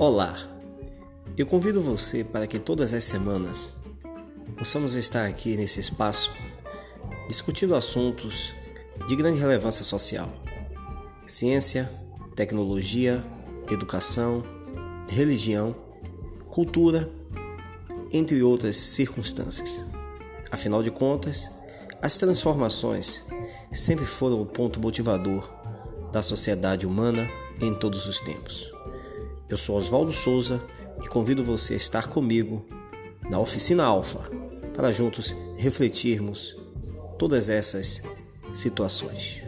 Olá! 0.00 0.38
Eu 1.36 1.44
convido 1.44 1.82
você 1.82 2.22
para 2.22 2.46
que 2.46 2.60
todas 2.60 2.94
as 2.94 3.02
semanas 3.02 3.74
possamos 4.56 4.94
estar 4.94 5.26
aqui 5.26 5.56
nesse 5.56 5.80
espaço 5.80 6.30
discutindo 7.26 7.74
assuntos 7.74 8.54
de 9.08 9.16
grande 9.16 9.40
relevância 9.40 9.84
social: 9.84 10.28
ciência, 11.26 11.90
tecnologia, 12.36 13.24
educação, 13.68 14.44
religião, 15.08 15.74
cultura, 16.48 17.10
entre 18.12 18.40
outras 18.40 18.76
circunstâncias. 18.76 19.84
Afinal 20.48 20.80
de 20.80 20.92
contas, 20.92 21.50
as 22.00 22.16
transformações 22.16 23.20
sempre 23.72 24.04
foram 24.04 24.40
o 24.40 24.46
ponto 24.46 24.78
motivador 24.78 25.52
da 26.12 26.22
sociedade 26.22 26.86
humana 26.86 27.28
em 27.60 27.74
todos 27.74 28.06
os 28.06 28.20
tempos. 28.20 28.77
Eu 29.48 29.56
sou 29.56 29.76
Oswaldo 29.76 30.12
Souza 30.12 30.62
e 31.02 31.08
convido 31.08 31.42
você 31.42 31.72
a 31.72 31.76
estar 31.78 32.08
comigo 32.08 32.66
na 33.30 33.40
Oficina 33.40 33.84
Alfa 33.84 34.30
para 34.74 34.92
juntos 34.92 35.34
refletirmos 35.56 36.54
todas 37.18 37.48
essas 37.48 38.02
situações. 38.52 39.47